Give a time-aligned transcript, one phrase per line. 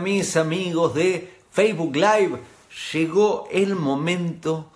[0.00, 2.38] mis amigos de Facebook Live,
[2.92, 4.70] llegó el momento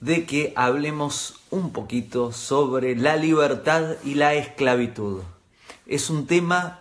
[0.00, 5.22] de que hablemos un poquito sobre la libertad y la esclavitud.
[5.86, 6.80] Es un tema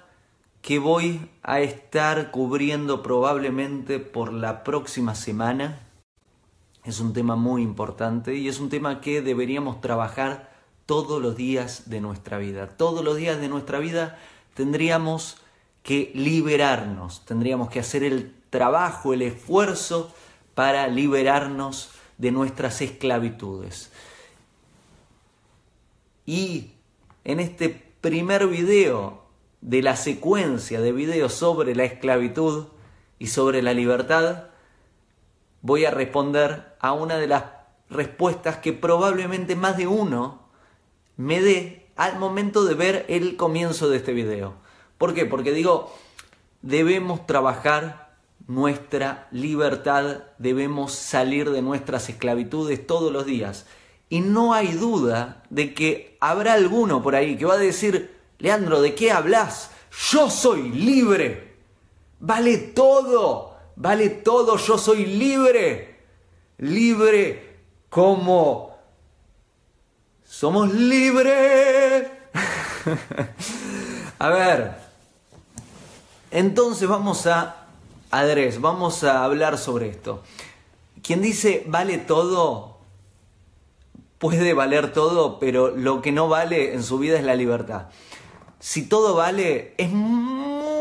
[0.62, 5.80] que voy a estar cubriendo probablemente por la próxima semana.
[6.84, 10.52] Es un tema muy importante y es un tema que deberíamos trabajar
[10.86, 12.68] todos los días de nuestra vida.
[12.68, 14.18] Todos los días de nuestra vida
[14.54, 15.38] tendríamos
[15.88, 20.14] que liberarnos, tendríamos que hacer el trabajo, el esfuerzo
[20.54, 23.90] para liberarnos de nuestras esclavitudes.
[26.26, 26.72] Y
[27.24, 27.70] en este
[28.02, 29.24] primer video
[29.62, 32.66] de la secuencia de videos sobre la esclavitud
[33.18, 34.48] y sobre la libertad,
[35.62, 37.46] voy a responder a una de las
[37.90, 40.50] respuestas que probablemente más de uno
[41.16, 44.67] me dé al momento de ver el comienzo de este video.
[44.98, 45.26] ¿Por qué?
[45.26, 45.94] Porque digo,
[46.62, 48.08] debemos trabajar
[48.48, 53.66] nuestra libertad, debemos salir de nuestras esclavitudes todos los días.
[54.10, 58.82] Y no hay duda de que habrá alguno por ahí que va a decir, Leandro,
[58.82, 59.72] ¿de qué hablas?
[60.12, 61.56] Yo soy libre.
[62.20, 65.98] Vale todo, vale todo, yo soy libre.
[66.58, 67.58] Libre
[67.90, 68.78] como...
[70.24, 72.08] Somos libres.
[74.20, 74.87] a ver,
[76.38, 77.66] entonces vamos a
[78.12, 80.22] Adres, vamos a hablar sobre esto.
[81.02, 82.78] Quien dice vale todo,
[84.20, 87.88] puede valer todo, pero lo que no vale en su vida es la libertad.
[88.60, 90.78] Si todo vale, es muy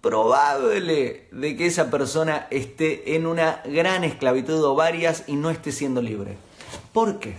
[0.00, 5.70] probable de que esa persona esté en una gran esclavitud o varias y no esté
[5.72, 6.36] siendo libre.
[6.92, 7.36] ¿Por qué?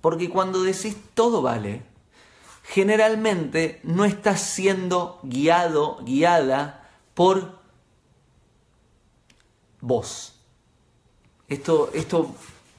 [0.00, 1.82] Porque cuando decís todo vale,
[2.70, 7.58] generalmente no estás siendo guiado, guiada por
[9.80, 10.36] vos.
[11.48, 12.32] Esto, esto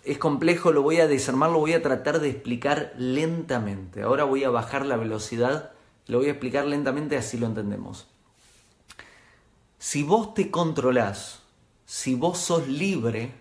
[0.06, 4.04] es complejo, lo voy a desarmar, lo voy a tratar de explicar lentamente.
[4.04, 5.74] Ahora voy a bajar la velocidad,
[6.08, 8.08] lo voy a explicar lentamente, así lo entendemos.
[9.78, 11.42] Si vos te controlás,
[11.86, 13.34] si vos sos libre,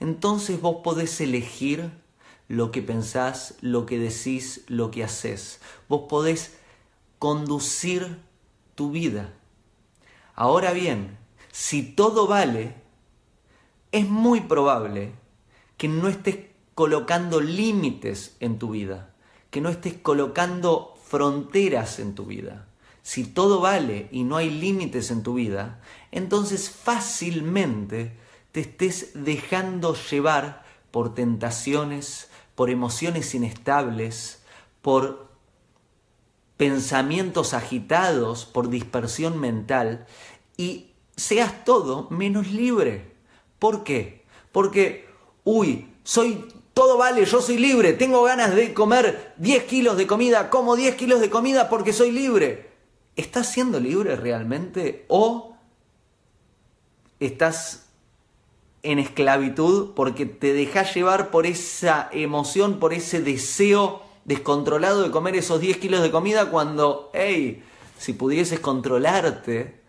[0.00, 1.90] entonces vos podés elegir
[2.48, 5.60] lo que pensás, lo que decís, lo que haces.
[5.88, 6.56] Vos podés
[7.18, 8.18] conducir
[8.74, 9.32] tu vida.
[10.34, 11.18] Ahora bien,
[11.52, 12.74] si todo vale,
[13.92, 15.12] es muy probable
[15.76, 16.38] que no estés
[16.74, 19.14] colocando límites en tu vida,
[19.50, 22.68] que no estés colocando fronteras en tu vida.
[23.02, 25.80] Si todo vale y no hay límites en tu vida,
[26.12, 28.16] entonces fácilmente
[28.52, 34.42] te estés dejando llevar por tentaciones, por emociones inestables,
[34.82, 35.28] por
[36.56, 40.08] pensamientos agitados por dispersión mental
[40.56, 43.12] y seas todo menos libre.
[43.60, 44.24] ¿Por qué?
[44.50, 45.06] Porque,
[45.44, 50.50] uy, soy todo vale, yo soy libre, tengo ganas de comer 10 kilos de comida,
[50.50, 52.72] como 10 kilos de comida porque soy libre.
[53.14, 55.54] ¿Estás siendo libre realmente o
[57.20, 57.87] estás
[58.82, 65.36] en esclavitud porque te dejas llevar por esa emoción, por ese deseo descontrolado de comer
[65.36, 67.64] esos 10 kilos de comida cuando, hey,
[67.98, 69.80] si pudieses controlarte,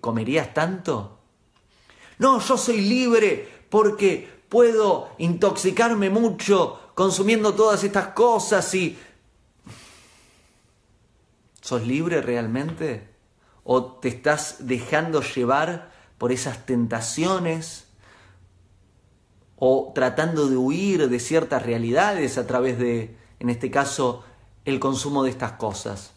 [0.00, 1.18] ¿comerías tanto?
[2.18, 8.98] No, yo soy libre porque puedo intoxicarme mucho consumiendo todas estas cosas y...
[11.60, 13.08] ¿Sos libre realmente?
[13.64, 15.93] ¿O te estás dejando llevar
[16.24, 17.84] por esas tentaciones?
[19.56, 24.24] o tratando de huir de ciertas realidades a través de, en este caso,
[24.64, 26.12] el consumo de estas cosas.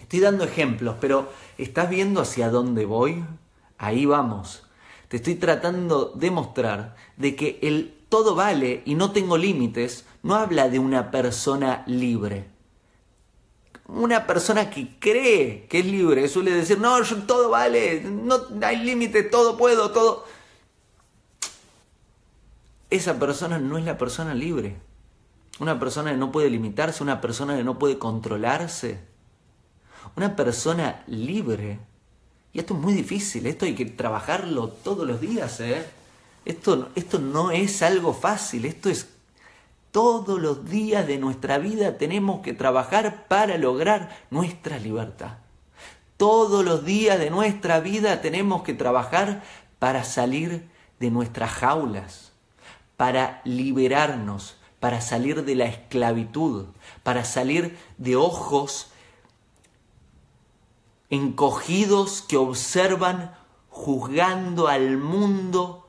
[0.00, 3.24] Estoy dando ejemplos, pero ¿estás viendo hacia dónde voy?
[3.76, 4.62] Ahí vamos.
[5.08, 10.36] Te estoy tratando de mostrar de que el todo vale y no tengo límites no
[10.36, 12.53] habla de una persona libre.
[13.86, 16.96] Una persona que cree que es libre suele decir, no,
[17.26, 20.24] todo vale, no hay límites, todo puedo, todo
[22.96, 24.76] esa persona no es la persona libre.
[25.60, 29.00] Una persona que no puede limitarse, una persona que no puede controlarse.
[30.16, 31.80] Una persona libre.
[32.52, 35.60] Y esto es muy difícil, esto hay que trabajarlo todos los días.
[35.60, 35.84] ¿eh?
[36.44, 39.08] Esto, esto no es algo fácil, esto es
[39.94, 45.38] todos los días de nuestra vida tenemos que trabajar para lograr nuestra libertad.
[46.16, 49.44] Todos los días de nuestra vida tenemos que trabajar
[49.78, 50.68] para salir
[50.98, 52.32] de nuestras jaulas
[52.96, 56.66] para liberarnos, para salir de la esclavitud,
[57.04, 58.90] para salir de ojos
[61.08, 63.32] encogidos que observan
[63.68, 65.83] juzgando al mundo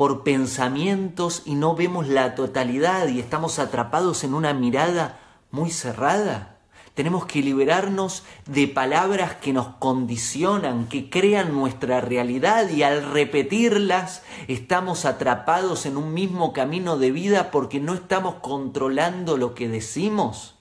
[0.00, 5.20] por pensamientos y no vemos la totalidad y estamos atrapados en una mirada
[5.50, 6.56] muy cerrada.
[6.94, 14.22] Tenemos que liberarnos de palabras que nos condicionan, que crean nuestra realidad y al repetirlas
[14.48, 20.54] estamos atrapados en un mismo camino de vida porque no estamos controlando lo que decimos.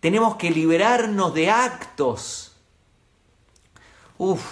[0.00, 2.56] Tenemos que liberarnos de actos.
[4.16, 4.42] Uf,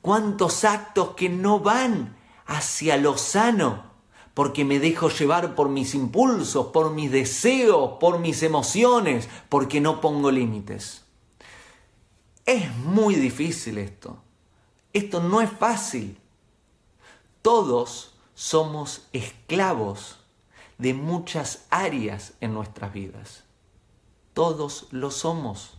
[0.00, 3.94] cuántos actos que no van hacia lo sano
[4.34, 10.00] porque me dejo llevar por mis impulsos, por mis deseos, por mis emociones, porque no
[10.00, 11.04] pongo límites.
[12.44, 14.18] Es muy difícil esto.
[14.92, 16.18] Esto no es fácil.
[17.42, 20.18] Todos somos esclavos
[20.78, 23.44] de muchas áreas en nuestras vidas.
[24.32, 25.78] Todos lo somos.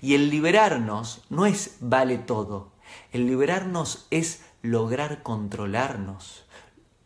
[0.00, 2.72] Y el liberarnos no es vale todo.
[3.12, 6.44] El liberarnos es lograr controlarnos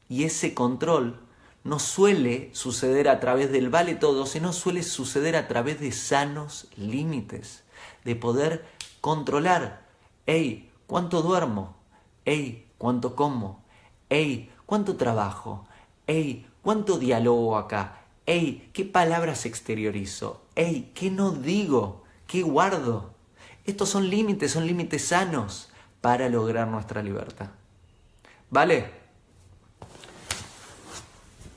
[0.09, 1.21] y ese control
[1.63, 6.69] no suele suceder a través del vale todo, sino suele suceder a través de sanos
[6.77, 7.63] límites,
[8.05, 8.65] de poder
[9.01, 9.87] controlar,
[10.27, 11.77] hey, ¿cuánto duermo?
[12.25, 13.63] Hey, ¿cuánto como?
[14.09, 15.67] Hey, ¿cuánto trabajo?
[16.07, 18.05] Hey, ¿cuánto dialogo acá?
[18.27, 20.43] Hey, ¿qué palabras exteriorizo?
[20.55, 22.05] Hey, ¿qué no digo?
[22.27, 23.11] ¿Qué guardo?
[23.65, 25.70] Estos son límites, son límites sanos
[26.01, 27.51] para lograr nuestra libertad.
[28.51, 28.91] ¿Vale?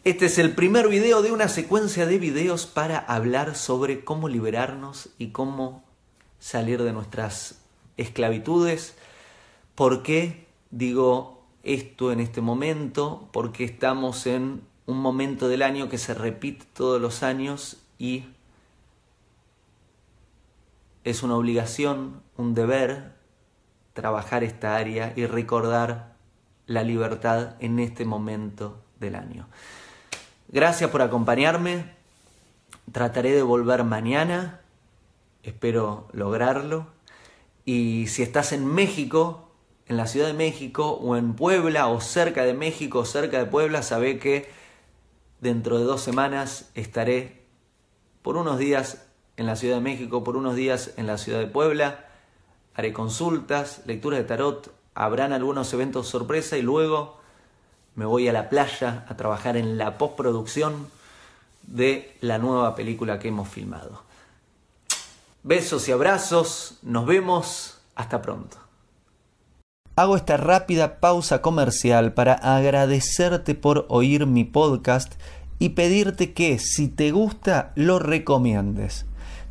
[0.04, 5.10] Este es el primer video de una secuencia de videos para hablar sobre cómo liberarnos
[5.18, 5.84] y cómo
[6.40, 7.62] salir de nuestras
[7.96, 8.96] esclavitudes.
[9.76, 13.30] ¿Por qué digo esto en este momento?
[13.32, 18.26] Porque estamos en un momento del año que se repite todos los años y
[21.06, 23.14] es una obligación, un deber,
[23.94, 26.14] trabajar esta área y recordar
[26.66, 29.48] la libertad en este momento del año.
[30.50, 31.86] Gracias por acompañarme.
[32.92, 34.62] Trataré de volver mañana.
[35.44, 36.88] Espero lograrlo.
[37.66, 39.52] Y si estás en México,
[39.88, 43.46] en la Ciudad de México, o en Puebla, o cerca de México, o cerca de
[43.46, 44.50] Puebla, sabe que
[45.40, 47.44] dentro de dos semanas estaré
[48.22, 49.06] por unos días
[49.38, 52.06] en la Ciudad de México, por unos días en la Ciudad de Puebla.
[52.76, 57.18] Haré consultas, lecturas de tarot, habrán algunos eventos sorpresa y luego
[57.96, 60.88] me voy a la playa a trabajar en la postproducción
[61.64, 64.04] de la nueva película que hemos filmado.
[65.44, 68.58] Besos y abrazos, nos vemos, hasta pronto.
[69.96, 75.14] Hago esta rápida pausa comercial para agradecerte por oír mi podcast
[75.60, 79.06] y pedirte que si te gusta lo recomiendes.